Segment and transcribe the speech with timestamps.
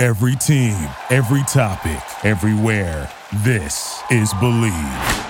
[0.00, 3.12] Every team, every topic, everywhere.
[3.44, 5.26] This is Bleav.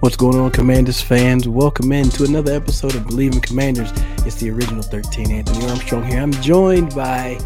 [0.00, 1.48] What's going on, Commanders fans?
[1.48, 3.90] Welcome in to another episode of Bleav in Commanders.
[4.26, 6.20] It's the original 13, Anthony Armstrong here.
[6.20, 7.38] I'm joined by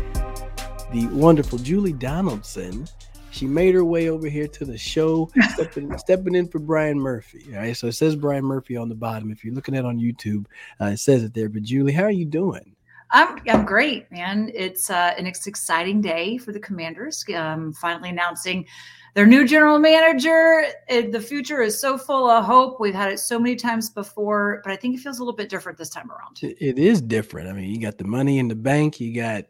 [0.92, 2.88] the wonderful Julie Donaldson.
[3.36, 7.44] She made her way over here to the show, stepping, stepping in for Brian Murphy.
[7.52, 9.30] All right, so it says Brian Murphy on the bottom.
[9.30, 10.46] If you're looking at it on YouTube,
[10.80, 11.50] uh, it says it there.
[11.50, 12.74] But Julie, how are you doing?
[13.10, 14.50] I'm I'm great, man.
[14.54, 17.26] It's uh, an exciting day for the Commanders.
[17.36, 18.66] Um, finally announcing
[19.12, 20.64] their new general manager.
[20.88, 22.80] It, the future is so full of hope.
[22.80, 25.50] We've had it so many times before, but I think it feels a little bit
[25.50, 26.38] different this time around.
[26.42, 27.50] It is different.
[27.50, 28.98] I mean, you got the money in the bank.
[28.98, 29.44] You got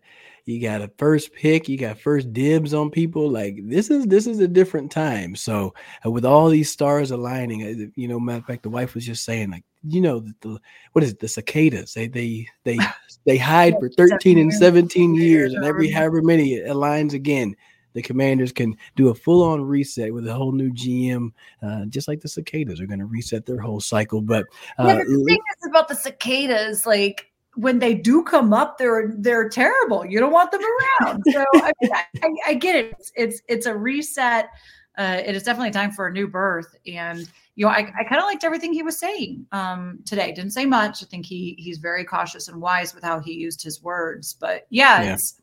[0.46, 3.28] you got a first pick, you got first dibs on people.
[3.28, 5.34] Like this is this is a different time.
[5.34, 8.94] So uh, with all these stars aligning, uh, you know, matter of fact, the wife
[8.94, 10.60] was just saying like, you know, the, the
[10.92, 11.94] what is it, the cicadas?
[11.94, 12.78] They they they
[13.26, 17.56] they hide for 13 and 17 years, and every however many it aligns again
[17.96, 21.30] the commanders can do a full-on reset with a whole new GM,
[21.62, 24.20] uh, just like the cicadas are going to reset their whole cycle.
[24.20, 24.44] But,
[24.78, 28.78] uh, yeah, but the thing is about the cicadas, like when they do come up,
[28.78, 30.04] they're they're terrible.
[30.04, 31.22] You don't want them around.
[31.32, 32.04] So I, mean, I,
[32.48, 32.94] I, get it.
[32.98, 34.50] It's it's, it's a reset.
[34.96, 36.74] Uh, it is definitely time for a new birth.
[36.86, 40.32] And you know, I, I kind of liked everything he was saying um, today.
[40.32, 41.02] Didn't say much.
[41.02, 44.34] I think he he's very cautious and wise with how he used his words.
[44.34, 45.14] But yeah, yeah.
[45.14, 45.40] it's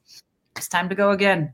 [0.56, 1.52] it's time to go again.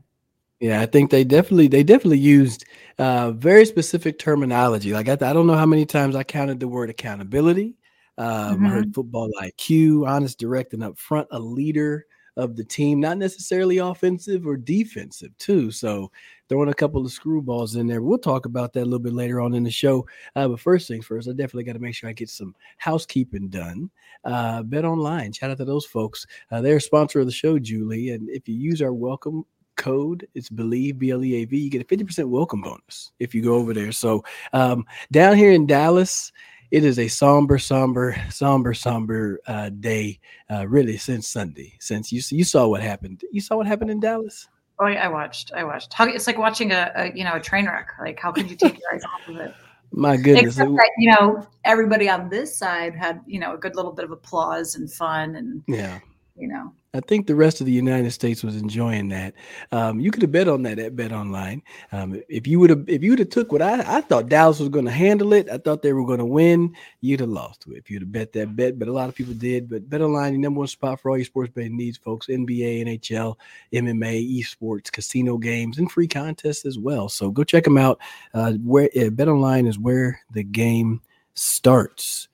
[0.60, 2.66] Yeah, I think they definitely they definitely used
[2.98, 4.92] uh, very specific terminology.
[4.92, 7.76] Like I, I don't know how many times I counted the word accountability.
[8.20, 8.66] Um, mm-hmm.
[8.66, 12.04] I football IQ, honest, direct, and upfront, a leader
[12.36, 15.70] of the team, not necessarily offensive or defensive, too.
[15.70, 16.10] So
[16.48, 18.02] throwing a couple of screwballs in there.
[18.02, 20.06] We'll talk about that a little bit later on in the show.
[20.36, 23.48] Uh, but first things first, I definitely got to make sure I get some housekeeping
[23.48, 23.90] done.
[24.22, 26.26] Uh, BetOnline, shout out to those folks.
[26.50, 28.10] Uh, they're a sponsor of the show, Julie.
[28.10, 30.26] And if you use our welcome code.
[30.34, 31.56] It's BLEAV B L E A V.
[31.56, 33.92] You get a fifty percent welcome bonus if you go over there.
[33.92, 34.22] So
[34.52, 36.32] um, down here in Dallas,
[36.70, 40.20] it is a somber, somber, somber, somber uh, day.
[40.50, 43.22] Uh, really, since Sunday, since you you saw what happened.
[43.32, 44.48] You saw what happened in Dallas.
[44.78, 45.52] Oh, I watched.
[45.54, 45.92] I watched.
[45.92, 47.90] How, it's like watching a, a you know a train wreck.
[48.00, 49.54] Like how could you take your eyes off of it?
[49.92, 50.54] My goodness.
[50.54, 54.04] Except that, you know, everybody on this side had, you know, a good little bit
[54.04, 55.98] of applause and fun and yeah,
[56.36, 56.72] you know.
[56.92, 59.34] I think the rest of the United States was enjoying that.
[59.70, 61.62] Um, you could have bet on that at BetOnline.
[61.92, 64.58] Um, if you would have, if you would have took what I, I thought Dallas
[64.58, 66.74] was going to handle it, I thought they were going to win.
[67.00, 68.76] You'd have lost if you'd have bet that bet.
[68.76, 69.70] But a lot of people did.
[69.70, 72.26] But BetOnline, the number one spot for all your sports betting needs, folks.
[72.26, 73.36] NBA, NHL,
[73.72, 77.08] MMA, esports, casino games, and free contests as well.
[77.08, 78.00] So go check them out.
[78.34, 81.02] Uh, where uh, BetOnline is where the game
[81.34, 82.26] starts.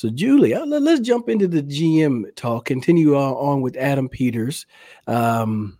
[0.00, 2.64] So, Julie, uh, let's jump into the GM talk.
[2.64, 4.64] Continue on with Adam Peters.
[5.06, 5.78] Um,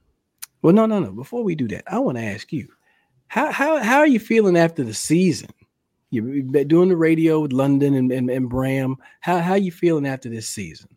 [0.60, 1.10] well, no, no, no.
[1.10, 2.68] Before we do that, I want to ask you
[3.28, 5.48] how how how are you feeling after the season?
[6.10, 8.96] You've been doing the radio with London and, and, and Bram.
[9.20, 10.90] How how are you feeling after this season?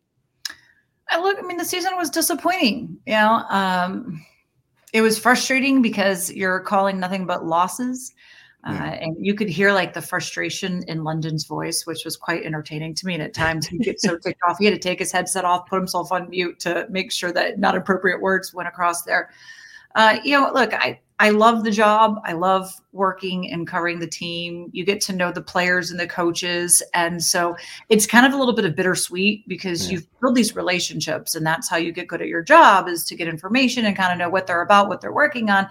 [1.10, 1.38] I look.
[1.40, 2.98] I mean, the season was disappointing.
[3.06, 4.22] You know, um,
[4.92, 8.14] it was frustrating because you're calling nothing but losses.
[8.66, 12.96] Uh, and you could hear like the frustration in London's voice, which was quite entertaining
[12.96, 13.14] to me.
[13.14, 15.68] And at times he gets so ticked off, he had to take his headset off,
[15.68, 19.32] put himself on mute to make sure that not appropriate words went across there.
[19.96, 22.20] Uh, you know, look, I I love the job.
[22.26, 24.70] I love working and covering the team.
[24.74, 27.56] You get to know the players and the coaches, and so
[27.90, 30.00] it's kind of a little bit of bittersweet because yeah.
[30.00, 33.16] you build these relationships, and that's how you get good at your job is to
[33.16, 35.68] get information and kind of know what they're about, what they're working on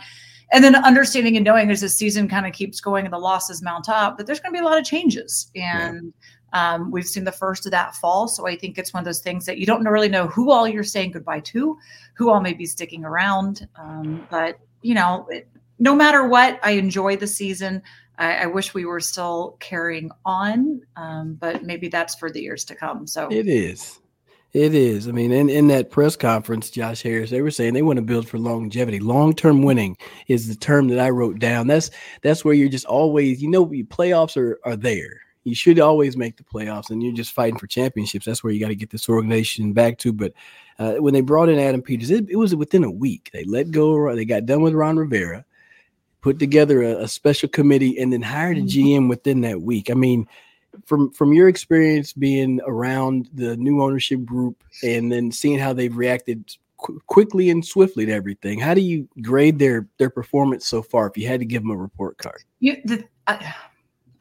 [0.52, 3.62] and then understanding and knowing as the season kind of keeps going and the losses
[3.62, 5.50] mount up that there's going to be a lot of changes.
[5.56, 6.12] And
[6.52, 6.74] yeah.
[6.74, 9.20] um, we've seen the first of that fall so i think it's one of those
[9.20, 11.78] things that you don't really know who all you're saying goodbye to
[12.14, 13.66] who all may be sticking around.
[13.76, 17.82] Um, but you know it, no matter what i enjoy the season.
[18.18, 22.62] I, I wish we were still carrying on um, but maybe that's for the years
[22.66, 23.28] to come so.
[23.30, 24.01] It is
[24.52, 25.08] it is.
[25.08, 28.02] I mean, in, in that press conference, Josh Harris, they were saying they want to
[28.02, 29.00] build for longevity.
[29.00, 29.96] Long term winning
[30.28, 31.68] is the term that I wrote down.
[31.68, 31.90] That's
[32.20, 35.20] that's where you're just always, you know, playoffs are are there.
[35.44, 38.26] You should always make the playoffs, and you're just fighting for championships.
[38.26, 40.12] That's where you got to get this organization back to.
[40.12, 40.34] But
[40.78, 43.30] uh, when they brought in Adam Peters, it, it, was within a week.
[43.32, 44.14] They let go.
[44.14, 45.44] They got done with Ron Rivera,
[46.20, 49.08] put together a, a special committee, and then hired a GM mm-hmm.
[49.08, 49.90] within that week.
[49.90, 50.28] I mean,
[50.86, 55.96] from from your experience being around the new ownership group and then seeing how they've
[55.96, 60.82] reacted qu- quickly and swiftly to everything, how do you grade their their performance so
[60.82, 61.06] far?
[61.06, 63.38] If you had to give them a report card, you, the, uh,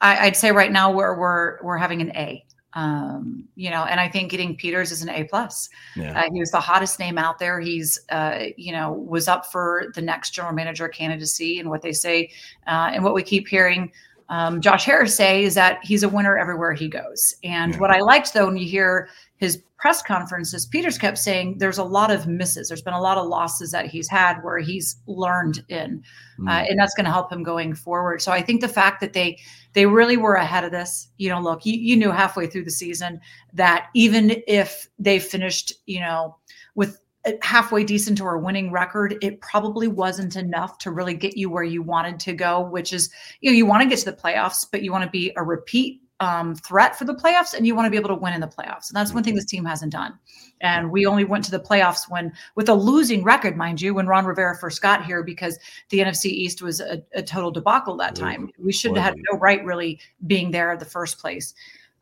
[0.00, 2.44] I, would say right now we're we're we're having an A
[2.74, 5.68] um, you know, and I think getting Peters is an A plus.
[5.94, 6.18] Yeah.
[6.18, 7.60] Uh, he was the hottest name out there.
[7.60, 11.92] He's, uh, you know, was up for the next general manager candidacy, and what they
[11.92, 12.30] say,
[12.66, 13.92] uh, and what we keep hearing.
[14.28, 17.34] Um, Josh Harris say is that he's a winner everywhere he goes.
[17.44, 17.78] And yeah.
[17.78, 21.84] what I liked though, when you hear his press conferences, Peters kept saying there's a
[21.84, 22.68] lot of misses.
[22.68, 26.02] There's been a lot of losses that he's had where he's learned in,
[26.38, 26.48] mm.
[26.48, 28.22] uh, and that's going to help him going forward.
[28.22, 29.38] So I think the fact that they
[29.72, 31.08] they really were ahead of this.
[31.18, 33.20] You know, look, you, you knew halfway through the season
[33.54, 36.36] that even if they finished, you know,
[36.74, 36.98] with
[37.42, 41.62] halfway decent or a winning record, it probably wasn't enough to really get you where
[41.62, 43.10] you wanted to go, which is,
[43.40, 45.42] you know, you want to get to the playoffs, but you want to be a
[45.42, 48.40] repeat um, threat for the playoffs and you want to be able to win in
[48.40, 48.88] the playoffs.
[48.88, 50.16] And that's one thing this team hasn't done.
[50.60, 54.06] And we only went to the playoffs when, with a losing record, mind you, when
[54.06, 55.58] Ron Rivera first got here because
[55.90, 58.50] the NFC East was a, a total debacle that time.
[58.56, 61.54] We should have had no right really being there in the first place.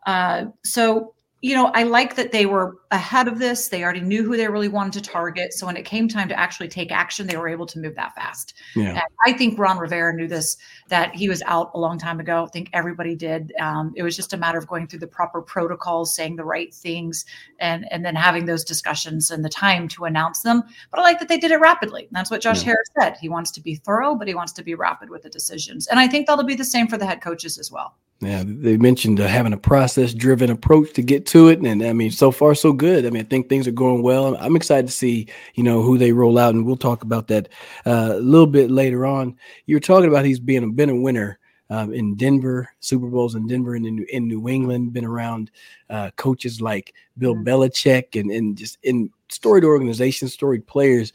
[0.07, 3.69] Uh, so you know, I like that they were ahead of this.
[3.69, 5.55] They already knew who they really wanted to target.
[5.55, 8.15] So when it came time to actually take action, they were able to move that
[8.15, 8.53] fast.
[8.77, 8.91] Yeah.
[8.91, 10.59] And I think Ron Rivera knew this,
[10.89, 12.45] that he was out a long time ago.
[12.45, 13.55] I think everybody did.
[13.59, 16.75] Um, it was just a matter of going through the proper protocols, saying the right
[16.75, 17.25] things,
[17.59, 20.63] and, and then having those discussions and the time to announce them.
[20.91, 22.07] But I like that they did it rapidly.
[22.11, 22.73] That's what Josh yeah.
[22.73, 23.17] Harris said.
[23.19, 25.87] He wants to be thorough, but he wants to be rapid with the decisions.
[25.87, 27.97] And I think that'll be the same for the head coaches as well.
[28.23, 31.59] Yeah, they mentioned uh, having a process driven approach to get to it.
[31.61, 33.07] And I mean, so far, so good.
[33.07, 34.37] I mean, I think things are going well.
[34.39, 36.55] I'm excited to see, you know, who they roll out.
[36.55, 37.49] And we'll talk about that
[37.87, 39.37] uh, a little bit later on.
[39.65, 41.39] You were talking about he's being a, been a winner
[41.71, 45.51] um, in Denver, Super Bowls in Denver and in, in New England, been around
[45.89, 47.49] uh, coaches like Bill mm-hmm.
[47.49, 51.15] Belichick and, and just in storied organizations, storied players.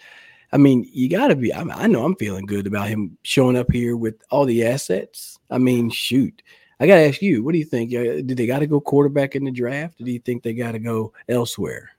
[0.51, 1.53] I mean, you got to be.
[1.53, 4.65] I, mean, I know I'm feeling good about him showing up here with all the
[4.65, 5.37] assets.
[5.51, 6.41] I mean, shoot.
[6.79, 7.93] I got to ask you, what do you think?
[7.93, 9.99] Uh, did they got to go quarterback in the draft?
[10.01, 11.91] Or do you think they got to go elsewhere?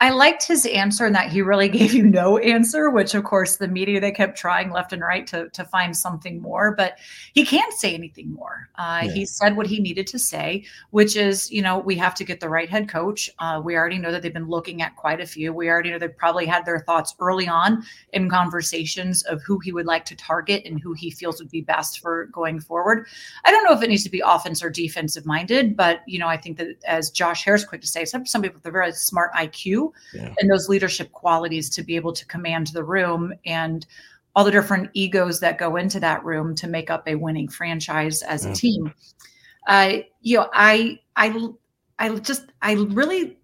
[0.00, 3.56] I liked his answer in that he really gave you no answer, which of course
[3.56, 6.98] the media they kept trying left and right to to find something more, but
[7.32, 8.68] he can't say anything more.
[8.76, 9.12] Uh, yeah.
[9.12, 12.40] He said what he needed to say, which is, you know, we have to get
[12.40, 13.30] the right head coach.
[13.38, 15.52] Uh, we already know that they've been looking at quite a few.
[15.52, 17.82] We already know they probably had their thoughts early on
[18.12, 21.60] in conversations of who he would like to target and who he feels would be
[21.60, 23.06] best for going forward.
[23.44, 26.28] I don't know if it needs to be offense or defensive minded, but you know,
[26.28, 28.92] I think that as Josh Harris quick to say, some some people with a very
[28.92, 30.34] smart IQ IQ yeah.
[30.38, 33.86] and those leadership qualities to be able to command the room and
[34.34, 38.22] all the different egos that go into that room to make up a winning franchise
[38.22, 38.92] as a team.
[39.66, 41.48] Uh, you know, I I
[41.98, 43.38] I just I really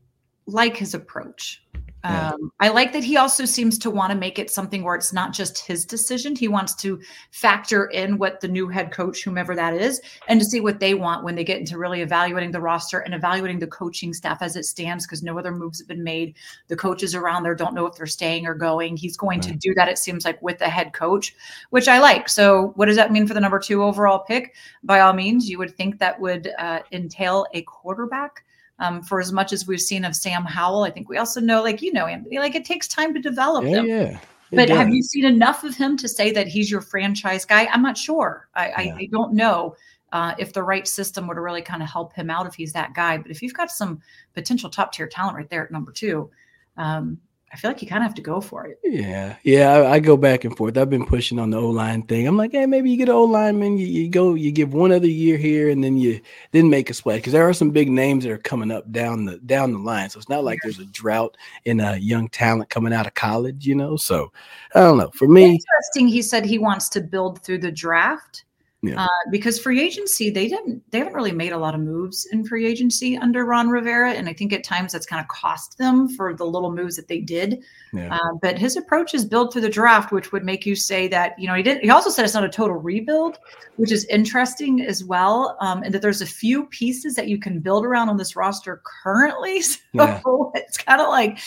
[0.47, 1.62] like his approach.
[2.04, 2.30] Yeah.
[2.30, 5.12] Um, I like that he also seems to want to make it something where it's
[5.12, 6.36] not just his decision.
[6.36, 7.00] He wants to
[7.32, 10.94] factor in what the new head coach, whomever that is, and to see what they
[10.94, 14.54] want when they get into really evaluating the roster and evaluating the coaching staff as
[14.54, 16.36] it stands, because no other moves have been made.
[16.68, 18.96] The coaches around there don't know if they're staying or going.
[18.96, 19.50] He's going right.
[19.50, 21.34] to do that, it seems like, with the head coach,
[21.70, 22.28] which I like.
[22.28, 24.55] So, what does that mean for the number two overall pick?
[24.84, 28.44] By all means, you would think that would uh, entail a quarterback.
[28.81, 31.63] Um, for as much as we've seen of Sam Howell, I think we also know,
[31.63, 33.87] like you know, Anthony, like it takes time to develop yeah, them.
[33.87, 34.20] Yeah.
[34.51, 34.79] But does.
[34.79, 37.67] have you seen enough of him to say that he's your franchise guy?
[37.67, 38.49] I'm not sure.
[38.55, 38.75] I, yeah.
[38.77, 39.77] I, I don't know
[40.13, 42.94] uh, if the right system would really kind of help him out if he's that
[42.94, 43.19] guy.
[43.19, 44.01] But if you've got some
[44.35, 46.31] potential top tier talent right there at number two,
[46.77, 47.19] um,
[47.50, 48.78] I feel like you kind of have to go for it.
[48.84, 49.72] Yeah, yeah.
[49.72, 50.76] I, I, go back and forth.
[50.76, 52.26] I've been pushing on the O line thing.
[52.26, 53.78] I'm like, hey, maybe you get an O lineman.
[53.78, 56.20] You, you go, you give one other year here, and then you
[56.52, 59.24] then make a splash because there are some big names that are coming up down
[59.24, 60.10] the down the line.
[60.10, 63.67] So it's not like there's a drought in a young talent coming out of college,
[63.67, 63.96] you know.
[63.96, 64.31] So
[64.74, 65.10] I don't know.
[65.14, 66.08] For me, interesting.
[66.08, 68.44] He said he wants to build through the draft.
[68.81, 69.05] Yeah.
[69.05, 72.44] Uh, because free agency, they didn't, they haven't really made a lot of moves in
[72.44, 76.08] free agency under Ron Rivera, and I think at times that's kind of cost them
[76.08, 77.65] for the little moves that they did.
[77.93, 78.15] Yeah.
[78.15, 81.37] Uh, but his approach is build through the draft, which would make you say that
[81.41, 81.82] you know he didn't.
[81.82, 83.39] He also said it's not a total rebuild,
[83.77, 87.58] which is interesting as well, um, and that there's a few pieces that you can
[87.58, 89.63] build around on this roster currently.
[89.97, 90.61] So yeah.
[90.61, 91.39] it's kind of like,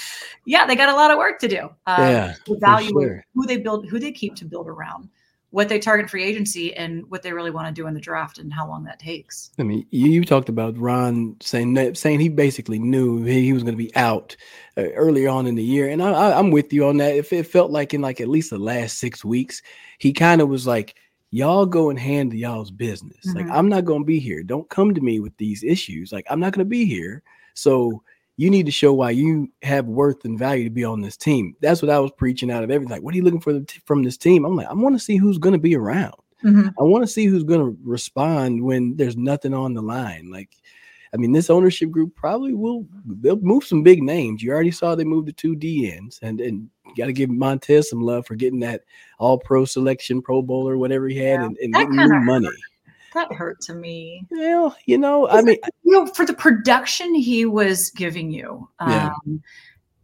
[0.45, 1.69] yeah, they got a lot of work to do.
[1.85, 3.25] Uh, yeah, evaluate sure.
[3.35, 5.09] who they build, who they keep to build around.
[5.51, 8.37] What they target free agency and what they really want to do in the draft
[8.37, 9.51] and how long that takes.
[9.59, 13.53] I mean, you, you talked about Ron saying that, saying he basically knew he, he
[13.53, 14.35] was going to be out
[14.77, 17.15] uh, earlier on in the year, and I, am with you on that.
[17.15, 19.61] If it felt like in like at least the last six weeks,
[19.99, 20.95] he kind of was like,
[21.31, 23.27] "Y'all go and handle y'all's business.
[23.27, 23.37] Mm-hmm.
[23.37, 24.43] Like I'm not going to be here.
[24.43, 26.13] Don't come to me with these issues.
[26.13, 27.23] Like I'm not going to be here."
[27.55, 28.01] So
[28.37, 31.55] you need to show why you have worth and value to be on this team.
[31.61, 32.91] That's what I was preaching out of everything.
[32.91, 34.45] Like, what are you looking for from this team?
[34.45, 36.15] I'm like, I want to see who's going to be around.
[36.43, 36.69] Mm-hmm.
[36.79, 40.31] I want to see who's going to respond when there's nothing on the line.
[40.31, 40.49] Like,
[41.13, 44.41] I mean, this ownership group probably will they'll move some big names.
[44.41, 47.89] You already saw they moved the two DEs, and and you got to give Montez
[47.89, 48.83] some love for getting that
[49.19, 52.49] All Pro selection, Pro Bowler, whatever he had, yeah, and, and getting new money.
[53.13, 54.25] That hurt to me.
[54.29, 59.07] Well, you know, I mean, you know, for the production he was giving you, yeah.
[59.07, 59.43] um,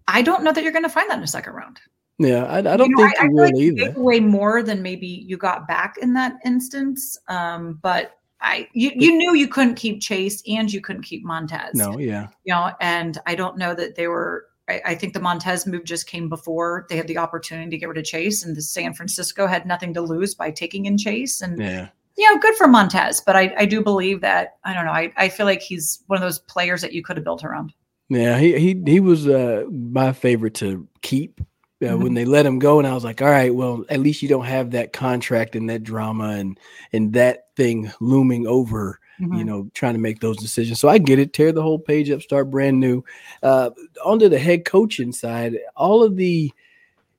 [0.07, 1.79] I don't know that you're going to find that in a second round.
[2.19, 3.93] Yeah, I, I don't you know, think I, you I will like either.
[3.95, 9.15] Way more than maybe you got back in that instance, um, but I you, you
[9.15, 11.75] knew you couldn't keep Chase and you couldn't keep Montez.
[11.75, 14.45] No, yeah, you know, and I don't know that they were.
[14.67, 17.87] I, I think the Montez move just came before they had the opportunity to get
[17.87, 21.41] rid of Chase, and the San Francisco had nothing to lose by taking in Chase,
[21.41, 24.85] and yeah you know, good for Montez, but I, I do believe that I don't
[24.85, 24.91] know.
[24.91, 27.73] I, I feel like he's one of those players that you could have built around.
[28.09, 32.03] Yeah, he he he was uh, my favorite to keep uh, mm-hmm.
[32.03, 34.29] when they let him go, and I was like, all right, well, at least you
[34.29, 36.59] don't have that contract and that drama and
[36.91, 38.99] and that thing looming over.
[39.21, 39.33] Mm-hmm.
[39.33, 40.79] You know, trying to make those decisions.
[40.79, 41.33] So I get it.
[41.33, 43.03] Tear the whole page up, start brand new.
[43.41, 43.71] Uh,
[44.05, 46.51] onto the head coaching side, all of the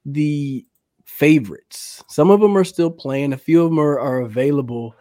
[0.07, 0.65] the
[1.19, 2.05] favorites.
[2.09, 4.95] Some of them are still playing, a few of them are, are available.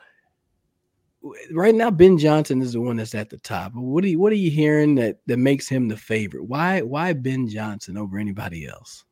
[1.51, 3.73] Right now, Ben Johnson is the one that's at the top.
[3.75, 6.45] What are you what are you hearing that that makes him the favorite?
[6.45, 9.03] Why why Ben Johnson over anybody else?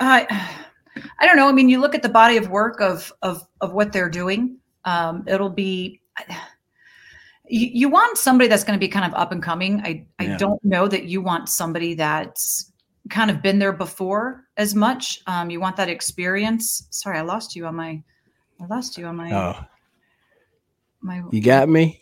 [0.00, 0.26] I
[1.18, 1.48] I don't know.
[1.48, 4.56] I mean, you look at the body of work of of of what they're doing.
[4.84, 6.00] Um, it'll be
[7.48, 9.80] you, you want somebody that's going to be kind of up and coming.
[9.84, 10.38] I I yeah.
[10.38, 12.71] don't know that you want somebody that's
[13.12, 15.20] kind of been there before as much.
[15.26, 16.86] Um, you want that experience.
[16.90, 18.02] Sorry, I lost you on my.
[18.60, 19.32] I lost you on my.
[19.32, 19.64] Oh.
[21.00, 21.22] My.
[21.30, 22.00] You got me.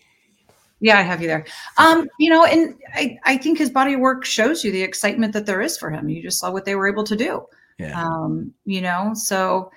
[0.81, 1.45] Yeah, I have you there.
[1.77, 5.35] Um, you know, and I, I think his body of work shows you the excitement
[5.35, 6.09] that there is for him.
[6.09, 7.47] You just saw what they were able to do.
[7.79, 8.01] Yeah.
[8.01, 9.71] Um, you know, so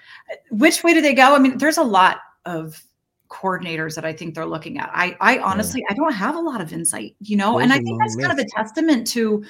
[0.52, 1.36] which way do they go?
[1.36, 2.82] I mean, there's a lot of
[3.30, 4.92] coordinators that I think they're looking at.
[4.94, 5.94] I I honestly yeah.
[5.94, 8.28] I don't have a lot of insight, you know, Those and I think that's list.
[8.28, 9.44] kind of a testament to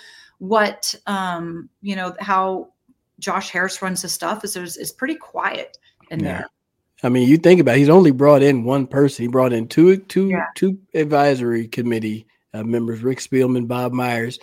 [0.44, 2.68] what um, you know, how
[3.20, 5.78] Josh Harris runs his stuff is is pretty quiet
[6.12, 6.26] in yeah.
[6.26, 6.50] there.
[7.02, 9.24] I mean, you think about it, he's only brought in one person.
[9.24, 10.48] He brought in two two yeah.
[10.56, 14.38] two advisory committee uh, members, Rick Spielman, Bob Myers,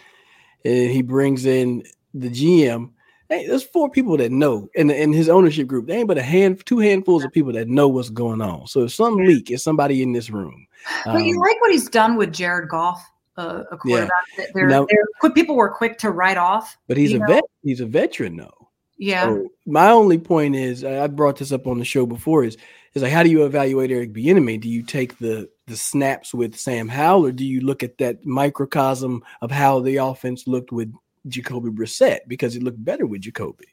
[0.64, 1.82] and he brings in
[2.14, 2.92] the GM.
[3.28, 5.86] Hey, there's four people that know in, in his ownership group.
[5.86, 8.66] There ain't but a hand, two handfuls of people that know what's going on.
[8.66, 10.66] So if some leak, is somebody in this room.
[11.04, 13.06] But um, you like what he's done with Jared Goff
[13.40, 14.44] a, a quarterback yeah.
[14.54, 16.76] they're, now, they're quick, people were quick to write off.
[16.88, 17.26] But he's a know?
[17.26, 17.44] vet.
[17.62, 18.68] He's a veteran though.
[18.98, 19.24] Yeah.
[19.24, 22.44] So my only point is, I brought this up on the show before.
[22.44, 22.56] Is
[22.94, 24.60] is like, how do you evaluate Eric Bieniemy?
[24.60, 28.24] Do you take the the snaps with Sam Howell, or do you look at that
[28.26, 30.92] microcosm of how the offense looked with
[31.28, 33.66] Jacoby Brissett because it looked better with Jacoby?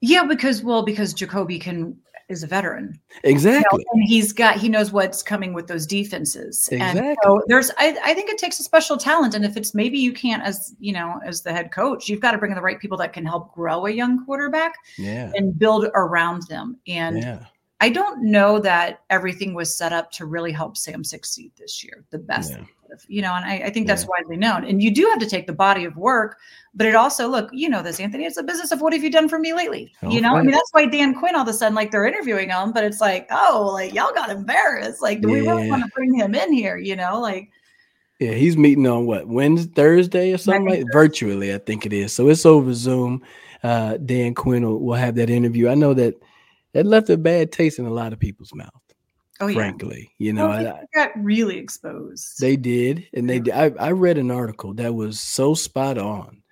[0.00, 1.96] Yeah, because well, because Jacoby can
[2.28, 2.98] is a veteran.
[3.24, 3.80] Exactly.
[3.80, 6.68] You know, and he's got he knows what's coming with those defenses.
[6.70, 7.00] Exactly.
[7.00, 9.34] And so there's I, I think it takes a special talent.
[9.34, 12.32] And if it's maybe you can't as you know, as the head coach, you've got
[12.32, 15.32] to bring in the right people that can help grow a young quarterback yeah.
[15.34, 16.76] and build around them.
[16.86, 17.44] And yeah.
[17.80, 22.04] I don't know that everything was set up to really help Sam succeed this year,
[22.10, 22.52] the best.
[22.52, 22.64] Yeah
[23.06, 24.08] you know, and I, I think that's yeah.
[24.10, 24.64] widely known.
[24.64, 26.38] And you do have to take the body of work,
[26.74, 29.10] but it also look, you know, this Anthony, it's a business of what have you
[29.10, 29.92] done for me lately?
[30.02, 32.06] Oh, you know, I mean, that's why Dan Quinn all of a sudden, like they're
[32.06, 35.02] interviewing him, but it's like, oh, like y'all got embarrassed.
[35.02, 35.34] Like, do yeah.
[35.34, 36.76] we really want to bring him in here?
[36.76, 37.50] You know, like
[38.18, 42.12] yeah, he's meeting on what Wednesday, Thursday, or something like virtually, I think it is.
[42.12, 43.22] So it's over Zoom.
[43.62, 45.68] Uh, Dan Quinn will, will have that interview.
[45.68, 46.14] I know that
[46.72, 48.70] that left a bad taste in a lot of people's mouth.
[49.40, 49.54] Oh, yeah.
[49.54, 50.26] frankly, yeah.
[50.26, 52.40] you know, well, I, got really exposed.
[52.40, 53.54] They did, and they did.
[53.54, 56.42] I, I read an article that was so spot on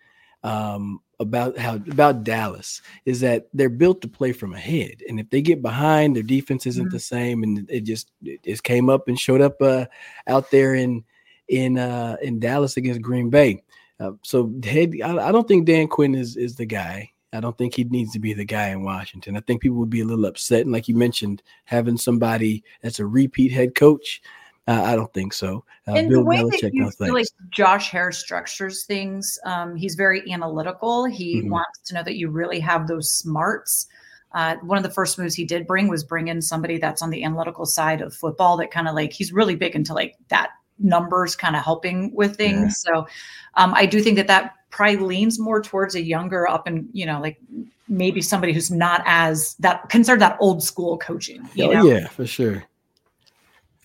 [0.45, 5.29] um, about how about Dallas is that they're built to play from ahead, and if
[5.31, 6.95] they get behind, their defense isn't mm-hmm.
[6.95, 9.87] the same, and it just it just came up and showed up uh,
[10.29, 11.03] out there in
[11.49, 13.65] in uh, in Dallas against Green Bay.
[13.99, 17.11] Uh, so head, I, I don't think Dan Quinn is is the guy.
[17.33, 19.37] I don't think he needs to be the guy in Washington.
[19.37, 20.63] I think people would be a little upset.
[20.63, 24.23] And like you mentioned, having somebody that's a repeat head coach,
[24.69, 25.65] uh, I don't think so.
[25.87, 29.77] Uh, and Bill the way Belichick, that you feel like Josh Harris structures things, um,
[29.77, 31.05] he's very analytical.
[31.05, 31.51] He mm-hmm.
[31.51, 33.87] wants to know that you really have those smarts.
[34.33, 37.11] Uh, one of the first moves he did bring was bring in somebody that's on
[37.11, 40.51] the analytical side of football that kind of like he's really big into like that
[40.79, 42.85] numbers kind of helping with things.
[42.87, 42.95] Yeah.
[42.95, 43.07] So
[43.55, 47.07] um, I do think that that probably leans more towards a younger up and you
[47.07, 47.39] know like
[47.89, 51.49] maybe somebody who's not as that considered that old school coaching.
[51.59, 51.87] oh know?
[51.87, 52.63] yeah, for sure.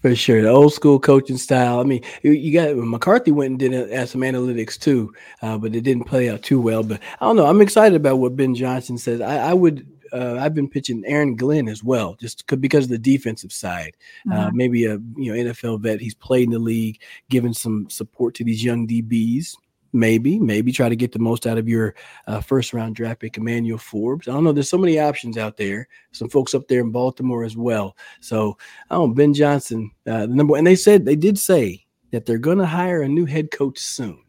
[0.02, 1.80] For sure, the old school coaching style.
[1.80, 5.82] I mean, you got McCarthy went and did uh, some analytics too, uh, but it
[5.82, 6.82] didn't play out too well.
[6.82, 7.46] But I don't know.
[7.46, 9.22] I'm excited about what Ben Johnson says.
[9.22, 9.88] I, I would.
[10.12, 13.96] Uh, I've been pitching Aaron Glenn as well, just because of the defensive side.
[14.30, 14.58] Uh, mm-hmm.
[14.58, 16.02] maybe a you know NFL vet.
[16.02, 19.56] He's played in the league, giving some support to these young DBs
[19.94, 21.96] maybe, maybe try to get the most out of your
[22.28, 24.28] uh, first round draft pick, Emmanuel Forbes.
[24.28, 24.52] I don't know.
[24.52, 25.88] There's so many options out there.
[26.12, 27.96] Some folks up there in Baltimore as well.
[28.20, 28.58] So
[28.90, 32.26] I don't Ben Johnson, uh, the number, one and they said they did say that
[32.26, 34.22] they're going to hire a new head coach soon.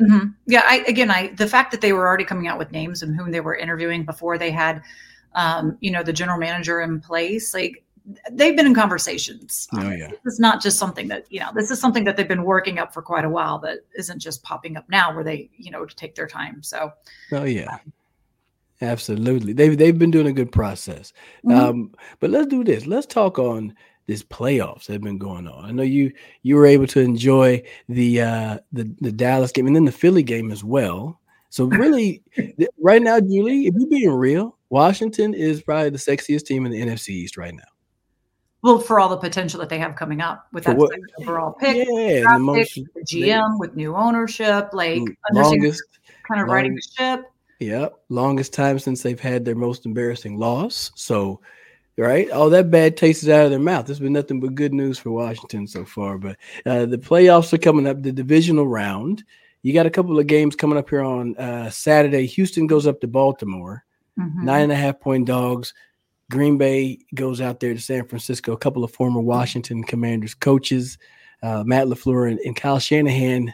[0.00, 0.28] Mm-hmm.
[0.46, 3.14] Yeah, I again, I the fact that they were already coming out with names and
[3.14, 4.82] whom they were interviewing before they had,
[5.34, 7.84] um, you know, the general manager in place, like
[8.32, 9.68] they've been in conversations.
[9.72, 10.08] Oh yeah.
[10.08, 12.78] This is not just something that, you know, this is something that they've been working
[12.78, 15.84] up for quite a while that isn't just popping up now where they, you know,
[15.84, 16.62] to take their time.
[16.62, 16.92] So
[17.32, 17.78] Oh yeah.
[18.82, 19.52] Absolutely.
[19.52, 21.12] They've they've been doing a good process.
[21.44, 21.58] Mm-hmm.
[21.58, 22.86] Um, but let's do this.
[22.86, 23.74] Let's talk on
[24.06, 25.64] this playoffs that have been going on.
[25.64, 26.12] I know you
[26.42, 30.22] you were able to enjoy the uh the, the Dallas game and then the Philly
[30.22, 31.20] game as well.
[31.50, 32.22] So really
[32.80, 36.80] right now, Julie, if you're being real, Washington is probably the sexiest team in the
[36.80, 37.62] NFC East right now.
[38.62, 40.78] Well, for all the potential that they have coming up with that
[41.18, 45.82] overall pick, yeah, the, most, pick, the GM with new ownership, like mm, longest,
[46.28, 47.24] kind of long, riding the ship.
[47.60, 50.92] Yep, longest time since they've had their most embarrassing loss.
[50.94, 51.40] So,
[51.96, 53.86] right, all that bad taste is out of their mouth.
[53.86, 56.18] There's been nothing but good news for Washington so far.
[56.18, 56.36] But
[56.66, 59.24] uh, the playoffs are coming up, the divisional round.
[59.62, 62.26] You got a couple of games coming up here on uh, Saturday.
[62.26, 63.84] Houston goes up to Baltimore,
[64.18, 64.44] mm-hmm.
[64.44, 65.72] nine and a half point dogs.
[66.30, 68.52] Green Bay goes out there to San Francisco.
[68.52, 70.96] A couple of former Washington Commanders coaches,
[71.42, 73.52] uh, Matt LaFleur and, and, Kyle Shanahan,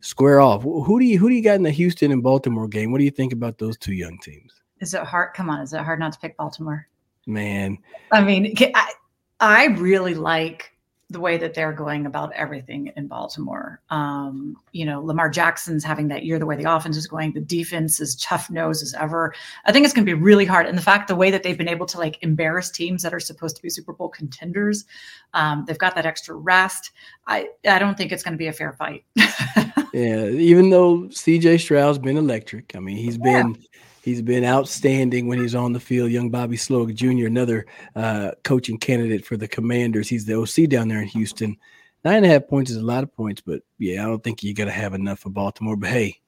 [0.00, 0.62] square off.
[0.62, 2.92] Who do you who do you got in the Houston and Baltimore game?
[2.92, 4.52] What do you think about those two young teams?
[4.80, 5.34] Is it hard?
[5.34, 6.86] Come on, is it hard not to pick Baltimore?
[7.26, 7.78] Man,
[8.12, 8.92] I mean, I,
[9.40, 10.75] I really like
[11.16, 13.80] the way that they're going about everything in Baltimore.
[13.88, 17.40] Um, you know, Lamar Jackson's having that year, the way the offense is going, the
[17.40, 19.34] defense is tough nose as ever.
[19.64, 20.66] I think it's going to be really hard.
[20.66, 23.20] And the fact, the way that they've been able to like embarrass teams that are
[23.20, 24.84] supposed to be Super Bowl contenders,
[25.32, 26.90] um, they've got that extra rest.
[27.26, 29.02] I, I don't think it's going to be a fair fight.
[29.16, 32.76] yeah, even though CJ Stroud's been electric.
[32.76, 33.56] I mean, he's been.
[34.06, 36.12] He's been outstanding when he's on the field.
[36.12, 37.66] Young Bobby Slowik Jr., another
[37.96, 40.08] uh, coaching candidate for the Commanders.
[40.08, 41.56] He's the OC down there in Houston.
[42.04, 44.44] Nine and a half points is a lot of points, but yeah, I don't think
[44.44, 45.74] you got to have enough for Baltimore.
[45.74, 46.20] But hey,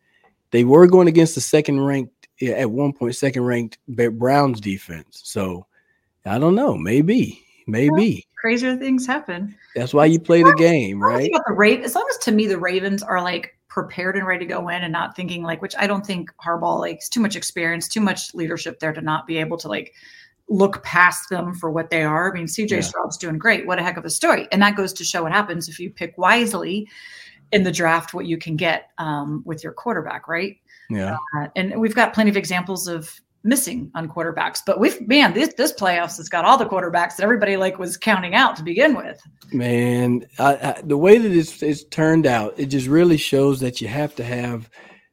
[0.51, 5.21] they were going against the second ranked, at one point, second ranked Browns defense.
[5.23, 5.65] So
[6.27, 6.77] I don't know.
[6.77, 8.27] Maybe, maybe.
[8.41, 9.55] Crazier things happen.
[9.77, 11.31] That's why you play the game, right?
[11.33, 14.47] About the Ravens, as long as to me the Ravens are like prepared and ready
[14.47, 17.37] to go in and not thinking like, which I don't think Harbaugh likes too much
[17.37, 19.95] experience, too much leadership there to not be able to like
[20.49, 22.31] look past them for what they are.
[22.31, 22.81] I mean, CJ yeah.
[22.81, 23.67] Stroud's doing great.
[23.67, 24.49] What a heck of a story.
[24.51, 26.89] And that goes to show what happens if you pick wisely
[27.53, 30.57] in the draft, what you can get um, with your quarterback, right?
[30.91, 31.17] Yeah.
[31.37, 34.61] Uh, and we've got plenty of examples of missing on quarterbacks.
[34.65, 37.97] But we've man, this this playoffs has got all the quarterbacks that everybody like was
[37.97, 39.21] counting out to begin with.
[39.53, 43.81] Man, I, I, the way that it's, it's turned out, it just really shows that
[43.81, 44.71] you have to have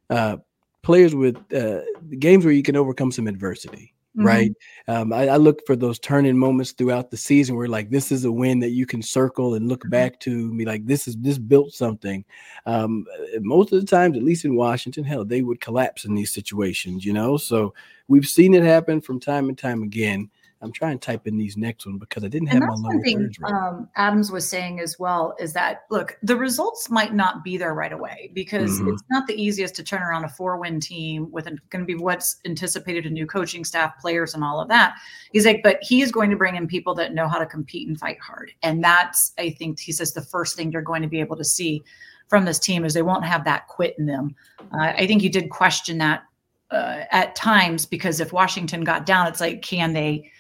[0.10, 0.38] uh,
[0.84, 1.82] players with uh,
[2.20, 3.95] games where you can overcome some adversity.
[4.16, 4.26] Mm-hmm.
[4.26, 4.52] Right.
[4.88, 8.24] Um, I, I, look for those turning moments throughout the season where like this is
[8.24, 9.90] a win that you can circle and look mm-hmm.
[9.90, 12.24] back to me like this is this built something.
[12.66, 13.06] Um,
[13.42, 17.04] most of the times, at least in Washington, hell, they would collapse in these situations,
[17.04, 17.36] you know.
[17.36, 17.74] So
[18.08, 20.30] we've seen it happen from time and time again.
[20.62, 23.30] I'm trying to type in these next one because I didn't have my lower thing,
[23.40, 23.54] right.
[23.54, 27.74] um, Adams was saying as well is that look, the results might not be there
[27.74, 28.90] right away because mm-hmm.
[28.90, 32.38] it's not the easiest to turn around a four-win team with going to be what's
[32.46, 34.96] anticipated a new coaching staff, players, and all of that.
[35.34, 37.88] He's like, but he is going to bring in people that know how to compete
[37.88, 41.08] and fight hard, and that's I think he says the first thing you're going to
[41.08, 41.84] be able to see
[42.28, 44.36] from this team is they won't have that quit in them.
[44.74, 46.24] Uh, I think you did question that
[46.72, 50.32] uh, at times because if Washington got down, it's like, can they?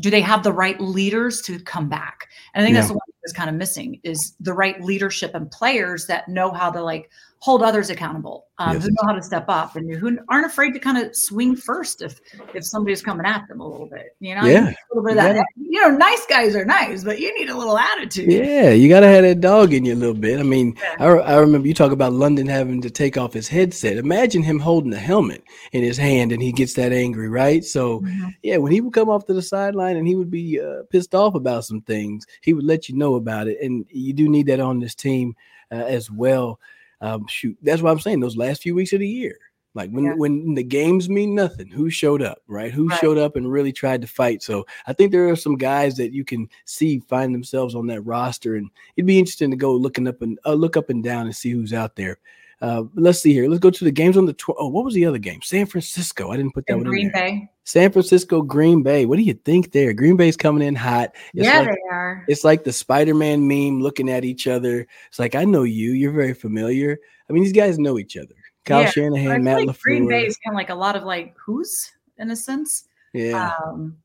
[0.00, 2.28] Do they have the right leaders to come back?
[2.52, 2.80] And I think yeah.
[2.82, 6.70] that's what was kind of missing is the right leadership and players that know how
[6.70, 7.10] to like
[7.44, 8.84] hold others accountable, um, yes.
[8.84, 12.00] who know how to step up and who aren't afraid to kind of swing first
[12.00, 12.18] if
[12.54, 14.16] if somebody's coming at them a little bit.
[14.18, 15.46] You know, yeah, a little bit of that.
[15.54, 18.32] You know, nice guys are nice, but you need a little attitude.
[18.32, 20.40] Yeah, you got to have that dog in you a little bit.
[20.40, 20.94] I mean, yeah.
[21.00, 23.98] I, I remember you talk about London having to take off his headset.
[23.98, 27.62] Imagine him holding the helmet in his hand and he gets that angry, right?
[27.62, 28.28] So, mm-hmm.
[28.42, 31.14] yeah, when he would come off to the sideline and he would be uh, pissed
[31.14, 33.58] off about some things, he would let you know about it.
[33.60, 35.34] And you do need that on this team
[35.70, 36.58] uh, as well
[37.00, 38.20] um, shoot, that's what I'm saying.
[38.20, 39.38] Those last few weeks of the year,
[39.74, 40.14] like when yeah.
[40.14, 42.72] when the games mean nothing, who showed up, right?
[42.72, 43.00] Who right.
[43.00, 44.42] showed up and really tried to fight.
[44.42, 48.02] So I think there are some guys that you can see find themselves on that
[48.02, 51.26] roster, and it'd be interesting to go looking up and uh, look up and down
[51.26, 52.18] and see who's out there.
[52.60, 53.48] Uh, let's see here.
[53.48, 54.32] Let's go to the games on the.
[54.32, 55.42] Tw- oh, what was the other game?
[55.42, 56.30] San Francisco.
[56.30, 57.22] I didn't put that in one Green in there.
[57.22, 57.50] Bay.
[57.64, 59.06] San Francisco, Green Bay.
[59.06, 59.92] What do you think there?
[59.92, 61.14] Green Bay's coming in hot.
[61.32, 62.24] It's yeah, like, they are.
[62.28, 64.86] It's like the Spider-Man meme looking at each other.
[65.08, 65.92] It's like I know you.
[65.92, 66.98] You're very familiar.
[67.28, 68.34] I mean, these guys know each other.
[68.64, 69.82] Kyle yeah, Shanahan, Matt like LaFleur.
[69.82, 72.84] Green Bay is kind of like a lot of like who's in a sense.
[73.12, 73.52] Yeah.
[73.66, 73.96] Um,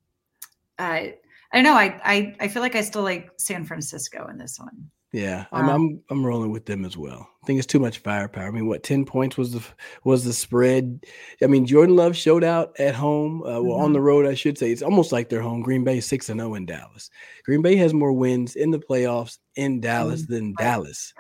[0.78, 1.16] I
[1.52, 1.74] I don't know.
[1.74, 4.90] I I I feel like I still like San Francisco in this one.
[5.12, 7.28] Yeah, I'm, um, I'm I'm rolling with them as well.
[7.42, 8.48] I think it's too much firepower.
[8.48, 9.64] I mean, what ten points was the
[10.04, 11.04] was the spread?
[11.42, 13.42] I mean, Jordan Love showed out at home.
[13.42, 13.86] Uh, well, mm-hmm.
[13.86, 14.72] on the road, I should say.
[14.72, 15.64] It's almost like they're home.
[15.64, 17.10] Green Bay six and zero oh in Dallas.
[17.44, 20.34] Green Bay has more wins in the playoffs in Dallas mm-hmm.
[20.34, 21.12] than Dallas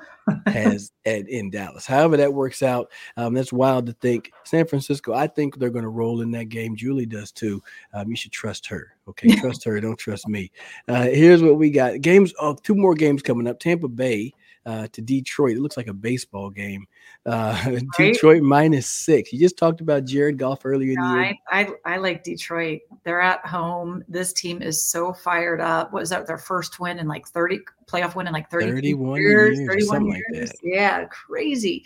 [0.48, 1.86] has at in Dallas.
[1.86, 2.92] However, that works out.
[3.18, 4.32] Um, that's wild to think.
[4.44, 6.76] San Francisco, I think they're going to roll in that game.
[6.76, 7.62] Julie does too.
[7.94, 8.96] Um, you should trust her.
[9.08, 9.80] Okay, trust her.
[9.80, 10.52] Don't trust me.
[10.88, 12.02] Uh, here's what we got.
[12.02, 12.34] Games.
[12.40, 13.60] Oh, two more games coming up.
[13.60, 14.34] Tampa Bay
[14.66, 15.58] uh, to Detroit.
[15.58, 16.86] It looks like a baseball game.
[17.26, 17.84] Uh, right?
[17.98, 19.32] Detroit minus six.
[19.34, 21.38] You just talked about Jared Goff earlier in the year.
[21.52, 22.82] I, I, I, like Detroit.
[23.04, 24.04] They're at home.
[24.08, 25.92] This team is so fired up.
[25.94, 26.28] What was that?
[26.28, 30.06] Their first win in like 30 playoff win in like 30 31 years, years 31
[30.06, 30.50] years.
[30.50, 31.86] Like yeah, crazy.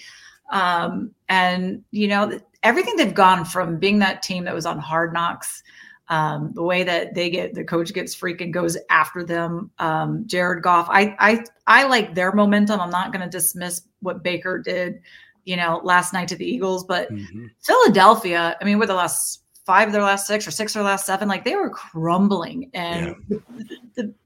[0.51, 5.13] Um, and you know, everything they've gone from being that team that was on hard
[5.13, 5.63] knocks
[6.09, 9.71] um, the way that they get the coach gets freaking goes after them.
[9.79, 12.79] Um, Jared Goff, I I I like their momentum.
[12.79, 15.01] I'm not going to dismiss what Baker did,
[15.45, 17.45] you know, last night to the Eagles, but mm-hmm.
[17.61, 18.57] Philadelphia.
[18.59, 21.27] I mean, with the last five of their last six or six or last seven,
[21.27, 22.69] like they were crumbling.
[22.73, 23.37] And yeah.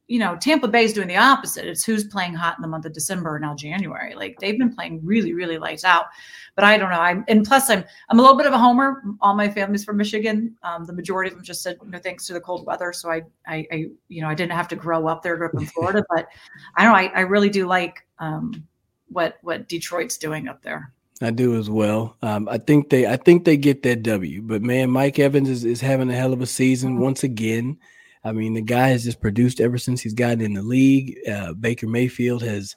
[0.07, 1.65] You know, Tampa Bay is doing the opposite.
[1.65, 4.15] It's who's playing hot in the month of December and now January.
[4.15, 6.05] Like they've been playing really, really lights out.
[6.55, 6.99] But I don't know.
[6.99, 9.03] I'm and plus I'm I'm a little bit of a homer.
[9.21, 10.55] All my family's from Michigan.
[10.63, 12.93] Um, the majority of them just said no thanks to the cold weather.
[12.93, 15.55] So I, I, I you know I didn't have to grow up there, grew up
[15.55, 16.03] in Florida.
[16.09, 16.27] but
[16.75, 16.97] I don't know.
[16.97, 18.65] I, I really do like um,
[19.09, 20.93] what what Detroit's doing up there.
[21.21, 22.15] I do as well.
[22.21, 24.41] Um, I think they I think they get that W.
[24.41, 27.03] But man, Mike Evans is, is having a hell of a season mm-hmm.
[27.03, 27.77] once again.
[28.23, 31.17] I mean, the guy has just produced ever since he's gotten in the league.
[31.29, 32.75] Uh, Baker Mayfield has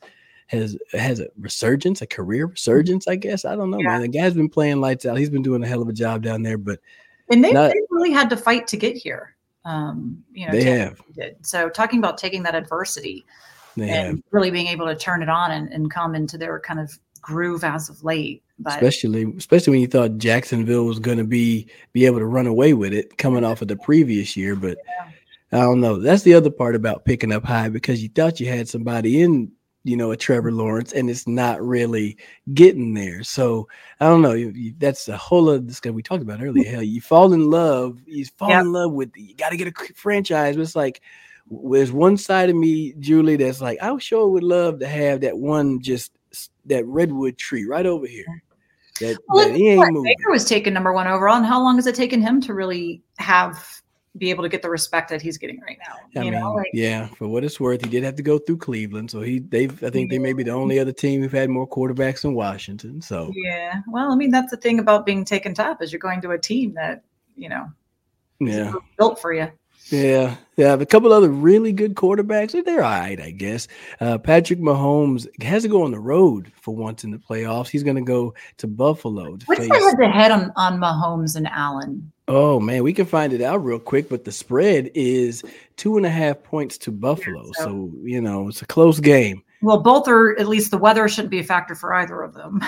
[0.49, 3.45] has has a resurgence, a career resurgence, I guess.
[3.45, 3.89] I don't know, yeah.
[3.89, 4.01] man.
[4.03, 5.17] The guy's been playing lights out.
[5.17, 6.81] He's been doing a hell of a job down there, but
[7.31, 9.37] and they, not, they really had to fight to get here.
[9.65, 11.01] Um, you know, they have.
[11.15, 11.37] Did.
[11.47, 13.25] So talking about taking that adversity
[13.77, 14.19] they and have.
[14.31, 17.63] really being able to turn it on and, and come into their kind of groove
[17.63, 18.43] as of late.
[18.59, 22.47] But especially especially when you thought Jacksonville was going to be be able to run
[22.47, 25.11] away with it coming off of the previous year, but yeah.
[25.53, 25.99] I don't know.
[25.99, 29.51] That's the other part about picking up high because you thought you had somebody in,
[29.83, 32.17] you know, a Trevor Lawrence, and it's not really
[32.55, 33.25] getting there.
[33.25, 33.67] So
[33.99, 34.35] I don't know.
[34.35, 36.71] You, you, that's a whole other discussion we talked about earlier.
[36.71, 37.99] Hell, you fall in love.
[38.07, 38.61] You fall yep.
[38.61, 39.11] in love with.
[39.17, 40.57] You got to get a franchise.
[40.57, 41.01] But it's like
[41.51, 45.37] there's one side of me, Julie, that's like I sure would love to have that
[45.37, 46.13] one just
[46.67, 48.27] that redwood tree right over here.
[48.29, 48.41] Mm.
[49.01, 50.05] That, well, that he ain't.
[50.05, 53.03] Baker was taken number one overall, and how long has it taken him to really
[53.19, 53.80] have
[54.17, 55.95] be able to get the respect that he's getting right now.
[56.21, 58.39] I you mean, know, like, yeah, for what it's worth, he did have to go
[58.39, 61.31] through Cleveland, so he they've I think they may be the only other team who've
[61.31, 63.01] had more quarterbacks than Washington.
[63.01, 66.21] So yeah, well, I mean that's the thing about being taken top is you're going
[66.23, 67.05] to a team that
[67.37, 67.71] you know,
[68.41, 69.51] yeah, built for you.
[69.91, 70.75] Yeah, yeah.
[70.75, 72.53] A couple other really good quarterbacks.
[72.65, 73.69] They're all right, I guess.
[74.01, 77.69] Uh, Patrick Mahomes has to go on the road for once in the playoffs.
[77.69, 79.37] He's going to go to Buffalo.
[79.37, 79.69] To What's face...
[79.69, 82.11] the head-to-head on, on Mahomes and Allen?
[82.29, 84.09] Oh man, we can find it out real quick.
[84.09, 85.43] But the spread is
[85.77, 87.45] two and a half points to Buffalo.
[87.45, 87.65] Yeah, so.
[87.65, 89.43] so you know it's a close game.
[89.63, 92.61] Well, both are at least the weather shouldn't be a factor for either of them.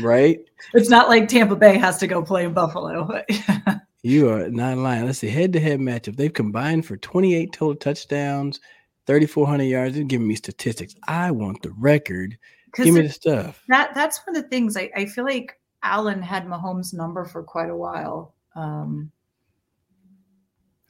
[0.00, 0.38] right?
[0.74, 3.22] It's not like Tampa Bay has to go play in Buffalo.
[4.02, 5.06] You are not lying.
[5.06, 5.28] Let's see.
[5.28, 6.16] Head to head matchup.
[6.16, 8.60] They've combined for 28 total touchdowns,
[9.06, 9.94] 3,400 yards.
[9.94, 10.94] They're giving me statistics.
[11.06, 12.38] I want the record.
[12.74, 13.62] Give me the stuff.
[13.68, 17.42] That That's one of the things I, I feel like Allen had Mahomes' number for
[17.42, 18.34] quite a while.
[18.54, 19.10] Um,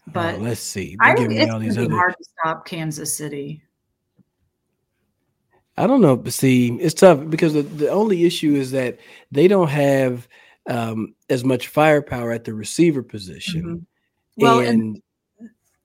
[0.06, 0.96] but oh, let's see.
[1.00, 1.94] They're I, giving me all these other.
[1.94, 3.62] hard to stop Kansas City.
[5.76, 6.22] I don't know.
[6.26, 8.98] See, it's tough because the, the only issue is that
[9.30, 10.26] they don't have
[10.68, 13.62] um, as much firepower at the receiver position.
[13.62, 14.42] Mm-hmm.
[14.42, 15.02] Well, and, and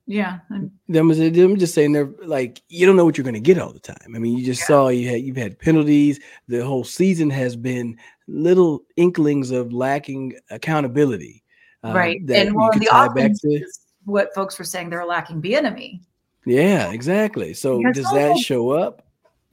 [0.06, 3.58] yeah, I'm, I'm just saying they're like you don't know what you're going to get
[3.58, 4.14] all the time.
[4.14, 4.68] I mean, you just yeah.
[4.68, 6.20] saw you had you've had penalties.
[6.48, 11.44] The whole season has been little inklings of lacking accountability.
[11.84, 13.66] Uh, right, and well, the offense to,
[14.06, 16.02] what folks were saying they're lacking Bieniemy.
[16.46, 17.54] Yeah, exactly.
[17.54, 19.06] So because does that show up?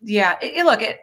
[0.03, 1.01] Yeah, it, it, look, it,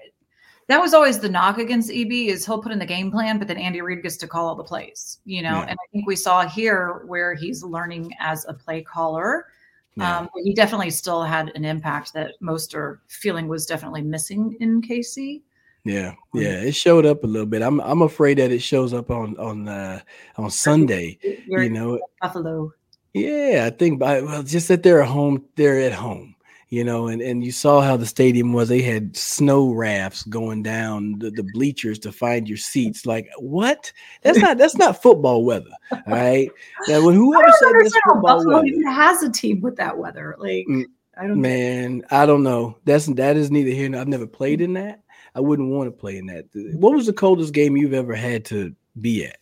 [0.68, 3.48] that was always the knock against EB is he'll put in the game plan, but
[3.48, 5.54] then Andy Reid gets to call all the plays, you know.
[5.54, 5.62] Yeah.
[5.62, 9.48] And I think we saw here where he's learning as a play caller.
[9.96, 10.20] Yeah.
[10.20, 14.82] Um, he definitely still had an impact that most are feeling was definitely missing in
[14.82, 15.42] KC.
[15.86, 17.62] Yeah, um, yeah, it showed up a little bit.
[17.62, 20.02] I'm I'm afraid that it shows up on on uh,
[20.36, 21.18] on Sunday.
[21.48, 22.74] you know, Buffalo.
[23.14, 25.46] Yeah, I think by well, just that they're at home.
[25.56, 26.36] They're at home
[26.70, 28.68] you know, and, and you saw how the stadium was.
[28.68, 33.06] They had snow rafts going down the, the bleachers to find your seats.
[33.06, 33.92] Like, what?
[34.22, 35.72] That's not that's not football weather.
[35.92, 36.50] All right.
[36.88, 40.36] Now when whoever said this football Buffalo weather, even has a team with that weather.
[40.38, 40.84] Like mm,
[41.18, 42.06] I don't man, know.
[42.12, 42.78] I don't know.
[42.84, 45.02] That's that is neither here nor I've never played in that.
[45.36, 46.46] I wouldn't want to play in that.
[46.54, 49.38] What was the coldest game you've ever had to be at?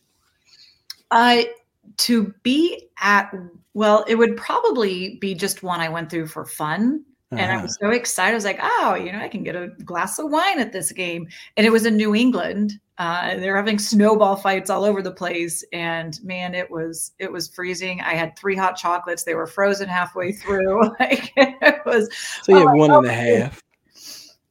[1.09, 1.49] I
[1.97, 3.33] to be at
[3.73, 7.03] well, it would probably be just one I went through for fun.
[7.31, 7.41] Uh-huh.
[7.41, 7.91] And I was uh-huh.
[7.91, 8.31] so excited.
[8.31, 10.91] I was like, oh, you know, I can get a glass of wine at this
[10.91, 11.27] game.
[11.57, 12.79] And it was in New England.
[12.97, 15.63] Uh, they're having snowball fights all over the place.
[15.73, 17.99] And man, it was it was freezing.
[18.01, 19.23] I had three hot chocolates.
[19.23, 20.83] They were frozen halfway through.
[20.99, 22.09] like it was
[22.43, 23.61] so you have one and a half.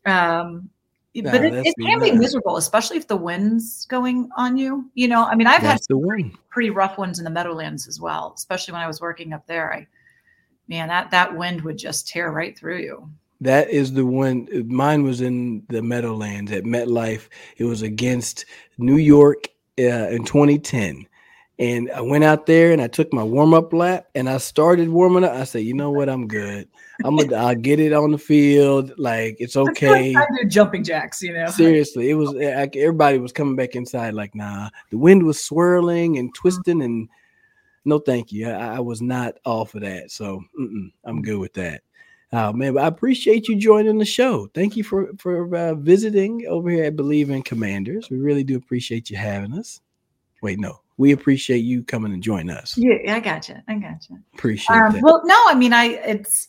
[0.05, 0.69] Um
[1.17, 4.91] no, but it, it can be miserable, especially if the wind's going on you.
[4.95, 8.01] You know, I mean, I've that's had pretty, pretty rough ones in the Meadowlands as
[8.01, 9.73] well, especially when I was working up there.
[9.73, 9.87] I
[10.69, 13.09] man, that that wind would just tear right through you.
[13.41, 14.49] That is the one.
[14.67, 17.29] Mine was in the Meadowlands at MetLife.
[17.59, 18.47] It was against
[18.79, 19.49] New York
[19.79, 21.07] uh, in 2010.
[21.59, 24.89] And I went out there and I took my warm up lap and I started
[24.89, 25.33] warming up.
[25.33, 26.09] I said, you know what?
[26.09, 26.69] I'm good.
[27.05, 28.93] I'm gonna I'll get it on the field.
[28.99, 30.15] Like it's okay.
[30.17, 31.47] I do jumping jacks, you know.
[31.47, 34.15] Seriously, it was everybody was coming back inside.
[34.15, 37.09] Like, nah, the wind was swirling and twisting and
[37.85, 38.49] no, thank you.
[38.49, 40.11] I, I was not off of that.
[40.11, 40.43] So
[41.05, 41.83] I'm good with that.
[42.33, 44.49] Oh man, I appreciate you joining the show.
[44.55, 48.11] Thank you for for uh, visiting over here at Bleav in Commanders.
[48.11, 49.81] We really do appreciate you having us.
[50.43, 52.77] Wait, no, we appreciate you coming and join us.
[52.77, 53.57] Yeah, I got you.
[53.69, 54.19] I got you.
[54.35, 55.01] Appreciate um.
[55.01, 56.49] Well, no, I mean, I it's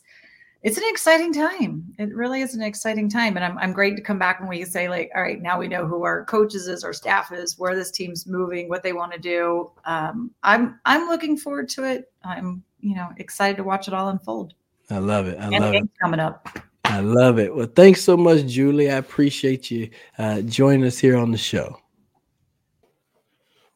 [0.66, 1.94] it's an exciting time.
[1.96, 3.36] It really is an exciting time.
[3.36, 5.68] And I'm, I'm great to come back when we say, like, all right, now we
[5.68, 9.12] know who our coaches is, our staff is, where this team's moving, what they want
[9.12, 9.70] to do.
[9.84, 12.10] Um, I'm I'm looking forward to it.
[12.24, 14.54] I'm, you know, excited to watch it all unfold.
[14.90, 15.38] I love it.
[15.38, 15.88] I and love it.
[16.02, 16.48] Coming up.
[16.84, 17.54] I love it.
[17.54, 18.90] Well, thanks so much, Julie.
[18.90, 21.80] I appreciate you uh, joining us here on the show.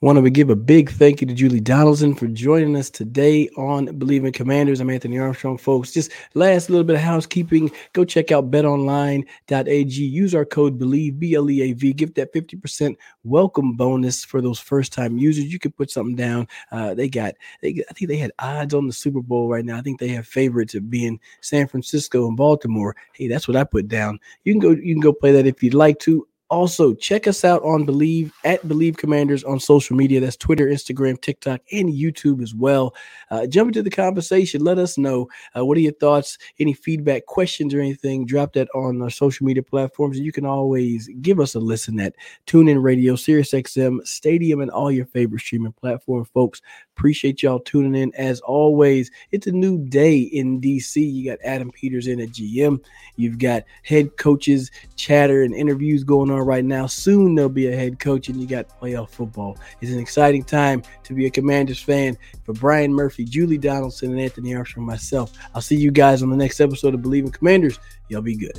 [0.02, 3.86] Want to give a big thank you to Julie Donaldson for joining us today on
[3.98, 4.80] Bleav in Commanders.
[4.80, 5.92] I'm Anthony Armstrong, folks.
[5.92, 7.70] Just last little bit of housekeeping.
[7.92, 10.02] Go check out betonline.ag.
[10.02, 11.92] Use our code BLEAV, B L E A V.
[11.92, 15.52] Give that 50% welcome bonus for those first time users.
[15.52, 16.48] You can put something down.
[16.72, 19.76] Uh, they got, they, I think they had odds on the Super Bowl right now.
[19.76, 22.96] I think they have favorites of being San Francisco and Baltimore.
[23.12, 24.18] Hey, that's what I put down.
[24.44, 26.26] You can go, you can go play that if you'd like to.
[26.50, 30.18] Also, check us out on Bleav at Bleav Commanders on social media.
[30.18, 32.92] That's Twitter, Instagram, TikTok, and YouTube as well.
[33.30, 34.64] Uh, jump into the conversation.
[34.64, 38.26] Let us know uh, what are your thoughts, any feedback, questions, or anything.
[38.26, 40.18] Drop that on our social media platforms.
[40.18, 42.16] You can always give us a listen at
[42.48, 46.62] TuneIn Radio, SiriusXM, Stadium, and all your favorite streaming platform, folks.
[46.96, 48.12] Appreciate y'all tuning in.
[48.16, 50.96] As always, it's a new day in DC.
[50.96, 52.84] You got Adam Peters in at GM.
[53.14, 56.86] You've got head coaches chatter and interviews going on right now.
[56.86, 59.58] Soon there'll be a head coach, and you got playoff football.
[59.80, 62.16] It's an exciting time to be a Commanders fan.
[62.44, 66.36] For Brian Murphy, Julie Donaldson, and Anthony Armstrong, myself, I'll see you guys on the
[66.36, 67.78] next episode of Bleav in Commanders.
[68.08, 68.58] Y'all be good.